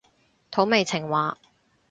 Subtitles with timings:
[0.49, 1.37] 土味情話